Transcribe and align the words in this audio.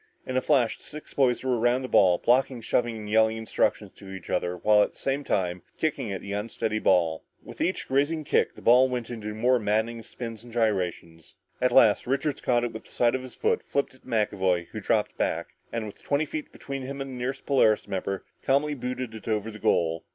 In 0.25 0.35
a 0.35 0.41
flash, 0.41 0.77
the 0.79 0.83
six 0.83 1.13
boys 1.13 1.43
were 1.43 1.59
around 1.59 1.83
the 1.83 1.87
ball, 1.87 2.17
blocking, 2.17 2.59
shoving, 2.61 2.97
and 2.97 3.07
yelling 3.07 3.37
instructions 3.37 3.91
to 3.97 4.11
each 4.11 4.31
other 4.31 4.57
while 4.57 4.81
at 4.81 4.93
the 4.93 4.97
same 4.97 5.23
time 5.23 5.61
kicking 5.77 6.11
at 6.11 6.21
the 6.21 6.31
unsteady 6.31 6.79
ball. 6.79 7.23
With 7.43 7.61
each 7.61 7.87
grazing 7.87 8.23
kick, 8.23 8.55
the 8.55 8.63
ball 8.63 8.89
went 8.89 9.11
into 9.11 9.27
even 9.27 9.39
more 9.41 9.59
maddening 9.59 10.01
spins 10.01 10.43
and 10.43 10.51
gyrations. 10.51 11.35
At 11.61 11.71
last 11.71 12.07
Richards 12.07 12.41
caught 12.41 12.63
it 12.63 12.71
with 12.73 12.85
the 12.85 12.91
side 12.91 13.13
of 13.13 13.21
his 13.21 13.35
foot, 13.35 13.61
flipped 13.63 13.93
it 13.93 14.01
to 14.01 14.07
McAvoy 14.07 14.69
who 14.69 14.79
dropped 14.81 15.17
back, 15.19 15.49
and 15.71 15.85
with 15.85 16.01
twenty 16.01 16.25
feet 16.25 16.51
between 16.51 16.81
him 16.81 16.99
and 16.99 17.11
the 17.11 17.15
nearest 17.15 17.45
Polaris 17.45 17.87
member, 17.87 18.25
calmly 18.41 18.73
booted 18.73 19.13
it 19.13 19.27
over 19.27 19.51
the 19.51 19.59
goal. 19.59 20.03